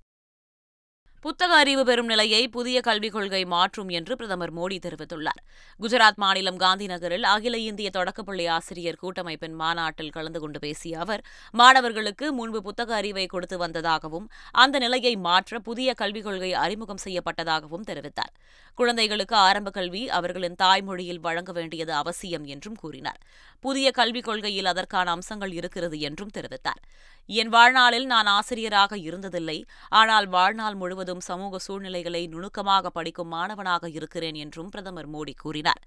புத்தக 1.24 1.56
அறிவு 1.56 1.86
பெறும் 1.86 2.06
நிலையை 2.06 2.48
புதிய 2.48 2.82
கல்விக் 2.82 3.12
கொள்கை 3.12 3.46
மாற்றும் 3.46 3.90
என்று 3.90 4.16
பிரதமர் 4.16 4.54
மோடி 4.54 4.78
தெரிவித்துள்ளார். 4.86 5.42
குஜராத் 5.80 6.16
மாநிலம் 6.16 6.58
காந்தி 6.58 6.86
நகரில் 6.86 7.24
அகில 7.24 7.58
இந்திய 7.58 7.90
தொடக்கப்பள்ளி 7.90 8.48
ஆசிரியர் 8.48 8.98
கூட்டமைப்பின் 9.02 9.56
மாநாட்டில் 9.56 10.10
கலந்து 10.10 10.40
கொண்டு 10.40 10.60
பேசிய 10.60 11.00
அவர் 11.00 11.24
மாணவர்களுக்கு 11.52 12.34
முன்பு 12.34 12.62
புத்தக 12.62 12.96
அறிவை 12.96 13.26
கொடுத்து 13.26 13.58
வந்ததாகவும் 13.58 14.26
அந்த 14.52 14.80
நிலையை 14.80 15.16
மாற்ற 15.16 15.60
புதிய 15.60 15.94
கல்விக் 15.94 16.24
கொள்கை 16.24 16.54
அறிமுகம் 16.54 17.04
செய்யப்பட்டதாகவும் 17.04 17.86
தெரிவித்தார். 17.88 18.34
குழந்தைகளுக்கு 18.76 19.36
ஆரம்ப 19.36 19.70
கல்வி 19.70 20.10
அவர்களின் 20.10 20.56
தாய்மொழியில் 20.56 21.20
வழங்க 21.20 21.52
வேண்டியது 21.52 21.94
அவசியம் 21.94 22.46
என்றும் 22.46 22.76
கூறினார். 22.76 23.22
புதிய 23.60 23.92
கல்விக் 23.92 24.24
கொள்கையில் 24.24 24.66
அதற்கான 24.66 25.12
அம்சங்கள் 25.12 25.52
இருக்கிறது 25.52 26.00
என்றும் 26.00 26.34
தெரிவித்தார். 26.38 26.82
என் 27.26 27.50
வாழ்நாளில் 27.50 28.06
நான் 28.06 28.26
ஆசிரியராக 28.26 28.98
இருந்ததில்லை 28.98 29.58
ஆனால் 29.90 30.28
வாழ்நாள் 30.28 30.76
முழுவதும் 30.76 31.10
சமூக 31.20 31.60
சூழ்நிலைகளை 31.60 32.28
நுணுக்கமாக 32.28 32.90
படிக்கும் 32.90 33.28
மாணவனாக 33.28 33.90
இருக்கிறேன் 33.90 34.36
என்றும் 34.36 34.70
பிரதமர் 34.70 35.10
மோடி 35.10 35.34
கூறினார். 35.38 35.82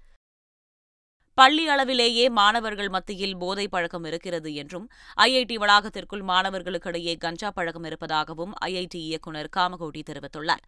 பள்ளி 1.33 1.67
அளவிலேயே 1.67 2.29
மாணவர்கள் 2.29 2.89
மத்தியில் 2.89 3.37
போதை 3.37 3.67
பழக்கம் 3.67 4.03
இருக்கிறது 4.03 4.53
என்றும் 4.53 4.89
ஐஐடி 5.17 5.55
வளாகத்திற்குள் 5.55 6.23
மாணவர்களுக்கிடையே 6.23 7.17
கஞ்சா 7.17 7.51
பழக்கம் 7.51 7.83
இருப்பதாகவும் 7.83 8.53
ஐஐடி 8.65 8.95
இயக்குநர் 8.95 9.49
காமகோட்டி 9.57 10.01
தெரிவித்துள்ளார். 10.09 10.63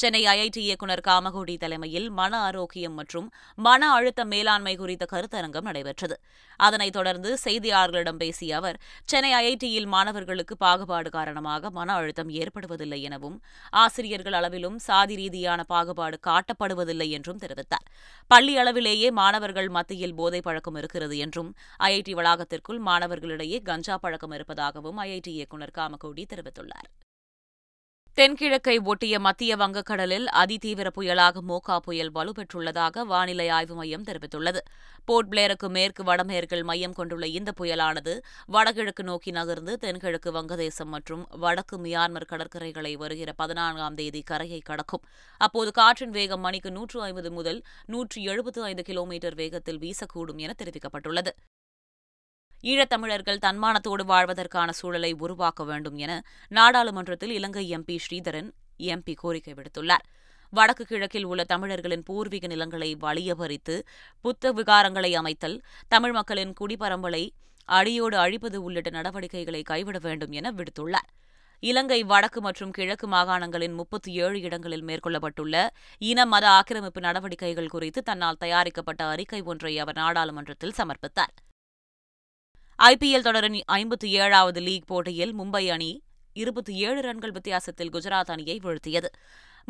சென்னை 0.00 0.20
ஐஐடி 0.24 0.60
இயக்குநர் 0.66 1.02
காமகோடி 1.08 1.56
தலைமையில் 1.56 2.10
மன 2.10 2.38
ஆரோக்கியம் 2.38 2.92
மற்றும் 2.92 3.32
மன 3.56 3.90
அழுத்த 3.92 4.24
மேலாண்மை 4.24 4.76
குறித்த 4.76 5.04
கருத்தரங்கம் 5.12 5.66
நடைபெற்றது. 5.68 6.16
அதனைத் 6.56 6.92
தொடர்ந்து 6.92 7.38
செய்தியாளர்களிடம் 7.44 8.16
பேசிய 8.16 8.56
அவர் 8.56 8.80
சென்னை 9.04 9.32
ஐஐடியில் 9.32 9.86
மாணவர்களுக்கு 9.86 10.56
பாகுபாடு 10.56 11.10
காரணமாக 11.10 11.70
மன 11.70 11.94
அழுத்தம் 11.94 12.28
ஏற்படுவதில்லை 12.28 13.00
எனவும் 13.00 13.42
ஆசிரியர்கள் 13.70 14.32
அளவிலும் 14.32 14.78
சாதி 14.78 15.14
ரீதியான 15.14 15.62
பாகுபாடு 15.64 16.18
காட்டப்படுவதில்லை 16.26 17.08
என்றும் 17.08 17.38
தெரிவித்தார். 17.38 17.86
பள்ளி 18.26 18.56
அளவிலேயே 18.58 19.10
மாணவர்கள் 19.10 19.68
மத்தியில் 19.68 20.14
போதை 20.14 20.40
பழக்கம் 20.40 20.74
இருக்கிறது 20.74 21.18
என்றும் 21.18 21.54
ஐஐடி 21.80 22.14
வளாகத்திற்குள் 22.14 22.82
மாணவர்களிடையே 22.90 23.62
கஞ்சா 23.62 23.98
பழக்கம் 23.98 24.32
இருப்பதாகவும் 24.32 24.98
ஐஐடி 24.98 25.32
இயக்குநர் 25.38 25.76
காமகோடி 25.78 26.24
தெரிவித்துள்ளார். 26.34 26.90
தென்கிழக்கை 28.18 28.74
ஒட்டிய 28.90 29.18
மத்திய 29.26 29.52
வங்கக்கடலில் 29.56 30.26
அதிதீவிர 30.40 30.88
புயலாக 30.96 31.40
மோகா 31.50 31.76
புயல் 31.84 32.10
வலுப்பெற்றுள்ளதாக 32.16 33.04
வானிலை 33.12 33.46
ஆய்வு 33.48 33.74
மையம் 33.74 34.04
தெரிவித்துள்ளது. 34.08 34.60
போர்ட் 35.04 35.30
பிளேருக்கு 35.30 35.68
மேற்கு 35.76 36.02
வடமேற்கில் 36.02 36.64
மையம் 36.70 36.96
கொண்டுள்ள 36.98 37.26
இந்த 37.38 37.52
புயலானது 37.60 38.14
வடகிழக்கு 38.56 39.02
நோக்கி 39.02 39.30
நகர்ந்து 39.30 39.78
தென்கிழக்கு 39.78 40.32
வங்கதேசம் 40.32 40.92
மற்றும் 40.94 41.22
வடக்கு 41.44 41.78
மியான்மர் 41.78 42.28
கடற்கரைகளை 42.32 42.92
வருகிற 43.04 43.32
பதினான்காம் 43.32 43.94
தேதி 43.94 44.22
கரையை 44.22 44.60
கடக்கும். 44.60 45.04
அப்போது 45.40 45.72
காற்றின் 45.80 46.14
வேகம் 46.18 46.40
மணிக்கு 46.40 46.70
நூற்று 46.70 47.00
ஐம்பது 47.02 47.32
முதல் 47.32 47.62
நூற்று 47.86 48.20
எழுபத்து 48.22 48.62
ஐந்து 48.62 48.86
கிலோமீட்டர் 48.90 49.34
வேகத்தில் 49.34 49.82
வீசக்கூடும் 49.86 50.42
என 50.46 50.54
தெரிவிக்கப்பட்டுள்ளது. 50.62 51.34
ஈழத்தமிழர்கள் 52.62 53.42
தன்மானத்தோடு 53.46 54.02
வாழ்வதற்கான 54.06 54.68
சூழலை 54.70 55.12
உருவாக்க 55.24 55.64
வேண்டும் 55.64 55.96
என 55.96 56.12
நாடாளுமன்றத்தில் 56.48 57.30
இலங்கை 57.30 57.64
எம்பி 57.76 57.96
ஸ்ரீதரன் 58.04 58.50
எம்பி 58.90 59.14
கோரிக்கை 59.14 59.54
விடுத்துள்ளார். 59.54 60.04
வடக்கு 60.52 60.84
கிழக்கில் 60.84 61.24
உள்ள 61.24 61.44
தமிழர்களின் 61.44 62.02
பூர்வீக 62.02 62.46
நிலங்களை 62.46 62.96
வலியபறித்து 63.00 63.76
புத்த 64.20 64.52
விகாரங்களை 64.52 65.12
அமைத்தல் 65.12 65.56
தமிழ் 65.88 66.12
மக்களின் 66.12 66.52
குடிபரம்பலை 66.60 67.24
அடியோடு 67.68 68.16
அழிப்பது 68.16 68.58
உள்ளிட்ட 68.62 68.90
நடவடிக்கைகளை 68.90 69.62
கைவிட 69.62 69.98
வேண்டும் 69.98 70.32
என 70.32 70.52
விடுத்துள்ளார். 70.52 71.08
இலங்கை 71.62 72.02
வடக்கு 72.02 72.40
மற்றும் 72.40 72.70
கிழக்கு 72.70 73.06
மாகாணங்களின் 73.08 73.74
முப்பத்தி 73.74 74.12
ஏழு 74.24 74.40
இடங்களில் 74.40 74.84
மேற்கொள்ளப்பட்டுள்ள 74.84 75.56
இன 75.98 76.26
மத 76.26 76.44
ஆக்கிரமிப்பு 76.48 77.00
நடவடிக்கைகள் 77.00 77.72
குறித்து 77.74 78.02
தன்னால் 78.02 78.42
தயாரிக்கப்பட்ட 78.44 79.04
அறிக்கை 79.04 79.40
ஒன்றை 79.42 79.78
அவர் 79.78 79.96
நாடாளுமன்றத்தில் 79.96 80.78
சமர்ப்பித்தார். 80.78 81.34
ஐபிஎல் 82.84 83.20
தொடரின் 83.20 83.60
ஐம்பத்தி 83.72 84.04
ஏழாவது 84.04 84.60
லீக் 84.60 84.86
போட்டியில் 84.86 85.38
மும்பை 85.38 85.68
அணி 85.68 86.02
இருபத்தி 86.32 86.74
ஏழு 86.74 87.00
ரன்கள் 87.00 87.30
வித்தியாசத்தில் 87.30 87.90
குஜராத் 87.90 88.30
அணியை 88.30 88.60
வீழ்த்தியது. 88.62 89.08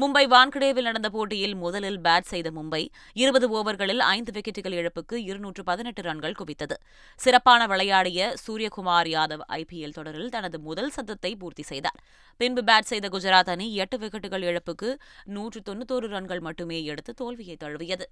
மும்பை 0.00 0.23
வான்கடேவில் 0.35 0.83
நடந்த 0.83 1.11
போட்டியில் 1.11 1.54
முதலில் 1.54 2.00
பேட் 2.00 2.21
செய்த 2.21 2.50
மும்பை 2.50 2.88
இருபது 3.12 3.49
ஓவர்களில் 3.59 3.99
ஐந்து 3.99 4.40
விக்கெட்டுகள் 4.40 4.73
இழப்புக்கு 4.73 5.14
இருநூற்று 5.14 5.62
பதினெட்டு 5.62 6.02
ரன்கள் 6.02 6.35
குவித்தது. 6.38 6.73
சிறப்பான 7.16 7.66
விளையாடிய 7.66 8.35
சூரியகுமார் 8.47 9.11
யாதவ் 9.16 9.45
ஐபிஎல் 9.49 9.92
தொடரில் 9.92 10.28
தனது 10.28 10.61
முதல் 10.61 10.92
சதத்தை 10.97 11.35
பூர்த்தி 11.38 11.62
செய்தார். 11.62 12.00
பின்பு 12.37 12.62
பேட் 12.62 12.90
செய்த 12.95 13.09
குஜராத் 13.09 13.50
அணி 13.50 13.75
எட்டு 13.75 13.99
விக்கெட்டுகள் 13.99 14.42
இழப்புக்கு 14.42 14.95
நூற்று 15.25 15.62
தொன்னூத்தோரு 15.71 16.07
ரன்கள் 16.07 16.40
மட்டுமே 16.40 16.85
எடுத்து 16.85 17.14
தோல்வியை 17.14 17.57
தழுவியது. 17.57 18.11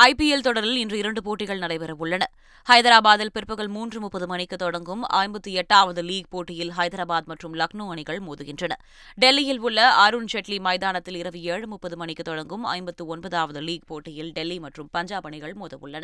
ஐபிஎல் 0.00 0.40
தொடரில் 0.40 0.76
இன்று 0.76 0.98
இரண்டு 0.98 1.22
போட்டிகள் 1.22 1.58
நடைபெறவுள்ளன. 1.58 2.20
ஹைதராபாத்தில் 2.68 3.28
பிற்பகல் 3.32 3.68
மூன்று 3.68 4.00
முப்பது 4.00 4.26
மணிக்கு 4.26 4.56
தொடங்கும் 4.56 5.06
ஐம்பத்தி 5.12 5.52
எட்டாவது 5.52 6.02
லீக் 6.02 6.30
போட்டியில் 6.30 6.70
ஹைதராபாத் 6.70 7.24
மற்றும் 7.24 7.54
லக்னோ 7.54 7.88
அணிகள் 7.88 8.18
மோதுகின்றன. 8.18 8.72
டெல்லியில் 9.14 9.58
உள்ள 9.58 9.92
அருண் 9.92 10.26
ஜெட்லி 10.32 10.60
மைதானத்தில் 10.60 11.14
இரவு 11.14 11.42
ஏழு 11.42 11.66
முப்பது 11.66 11.96
மணிக்கு 11.96 12.22
தொடங்கும் 12.22 12.64
ஐம்பத்து 12.64 13.06
ஒன்பதாவது 13.06 13.60
லீக் 13.60 13.86
போட்டியில் 13.86 14.32
டெல்லி 14.32 14.58
மற்றும் 14.58 14.88
பஞ்சாப் 14.90 15.26
அணிகள் 15.26 15.54
மோதவுள்ளன. 15.54 16.02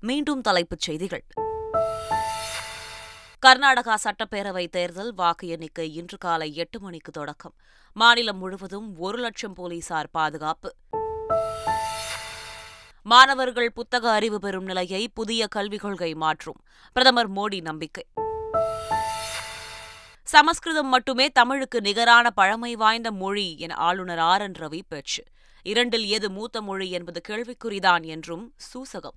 மீண்டும் 0.00 0.40
தலைப்புச் 0.40 0.80
செய்திகள். 0.80 1.24
கர்நாடகா 3.46 3.94
சட்டப்பேரவை 4.04 4.68
தேர்தல் 4.68 5.14
வாக்கு 5.14 5.48
எண்ணிக்கை 5.48 5.94
இன்று 5.94 6.18
காலை 6.18 6.54
எட்டு 6.54 6.80
மணிக்கு 6.80 7.12
தொடக்கம். 7.12 7.54
மாநிலம் 7.92 8.38
முழுவதும் 8.38 8.98
ஒரு 8.98 9.18
லட்சம் 9.18 9.54
போலீசார் 9.54 10.08
பாதுகாப்பு. 10.10 10.74
மாணவர்கள் 13.04 13.72
புத்தக 13.72 14.10
அறிவு 14.10 14.38
பெறும் 14.38 14.64
நிலையை 14.64 15.08
புதிய 15.08 15.46
கல்விக் 15.46 15.80
கொள்கை 15.80 16.14
மாற்றும். 16.14 16.64
பிரதமர் 16.92 17.30
மோடி 17.30 17.60
நம்பிக்கை. 17.60 18.06
சமஸ்கிருதம் 20.22 20.88
மட்டுமே 20.88 21.28
தமிழுக்கு 21.28 21.80
நிகரான 21.80 22.30
பழமை 22.30 22.76
வாய்ந்த 22.76 23.12
மொழி 23.12 23.58
என 23.58 23.74
ஆளுநர் 23.74 24.18
ஆர் 24.18 24.40
என் 24.40 24.52
ரவி 24.52 24.80
பேச்சு. 24.88 25.22
இரண்டில் 25.62 26.04
எது 26.04 26.30
மூத்த 26.30 26.62
மொழி 26.62 26.90
என்பது 26.90 27.20
கேள்விக்குறிதான் 27.28 28.04
என்றும் 28.04 28.52
சூசகம். 28.56 29.14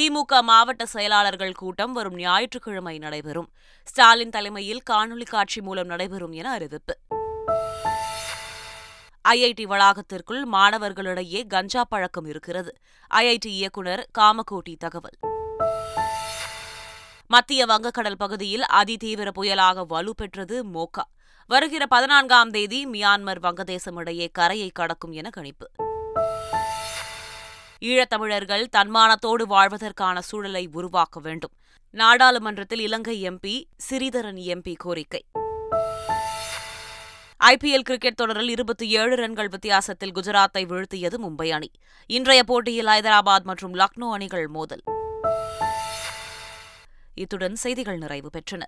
திமுக 0.00 0.40
மாவட்ட 0.42 0.86
செயலாளர்கள் 0.86 1.52
கூட்டம் 1.52 1.92
வரும் 1.92 2.14
ஞாயிற்றுக்கிழமை 2.14 2.98
நடைபெறும். 2.98 3.52
ஸ்டாலின் 3.84 4.30
தலைமையில் 4.30 4.82
காணொலி 4.90 5.24
காட்சி 5.26 5.60
மூலம் 5.60 5.86
நடைபெறும் 5.86 6.32
என 6.32 6.50
அறிவிப்பு. 6.50 6.98
ஐஐடி 9.34 9.66
வளாகத்திற்குள் 9.66 10.44
மாணவர்களிடையே 10.52 11.46
கஞ்சா 11.46 11.84
பழக்கம் 11.84 12.26
இருக்கிறது. 12.26 12.76
ஐஐடி 13.14 13.46
இயக்குநர் 13.46 14.08
காமகோட்டி 14.18 14.76
தகவல். 14.78 15.18
மத்திய 17.26 17.66
வங்கக்கடல் 17.66 18.14
பகுதியில் 18.14 18.62
அதிதீவிர 18.62 19.30
புயலாக 19.34 19.84
வலுப்பெற்றது 19.90 20.62
மோகா 20.62 21.02
வருகிற 21.46 21.86
பதினான்காம் 21.86 22.50
தேதி 22.50 22.86
மியான்மர் 22.86 23.40
வங்கதேசம் 23.42 23.96
இடையே 23.96 24.28
கரையை 24.32 24.70
கடக்கும் 24.70 25.12
என 25.12 25.30
கணிப்பு. 25.30 25.70
ஈழத்தமிழர்கள் 27.80 28.66
தன்மானத்தோடு 28.76 29.42
வாழ்வதற்கான 29.42 30.20
சூழலை 30.20 30.68
உருவாக்க 30.72 31.20
வேண்டும். 31.20 31.52
நாடாளுமன்றத்தில் 31.90 32.80
இலங்கை 32.80 33.30
எம்பி 33.30 33.64
சிறிதரன் 33.90 34.38
எம்பி 34.54 34.74
கோரிக்கை. 34.76 35.24
ஐபிஎல் 37.44 37.80
கிரிக்கெட் 37.80 38.14
தொடரில் 38.14 38.48
இருபத்தி 38.48 38.90
ஏழு 38.90 39.16
ரன்கள் 39.16 39.48
வித்தியாசத்தில் 39.48 40.12
குஜராத்தை 40.12 40.58
வீழ்த்தியது 40.58 41.14
மும்பை 41.18 41.48
அணி. 41.48 41.70
இன்றைய 42.06 42.44
போட்டியில் 42.44 42.86
ஐதராபாத் 42.86 43.42
மற்றும் 43.42 43.74
லக்னோ 43.74 44.12
அணிகள் 44.12 44.46
மோதல். 44.46 44.82
இத்துடன் 47.14 47.54
செய்திகள் 47.54 47.98
நிறைவு 47.98 48.30
பெற்றன. 48.32 48.62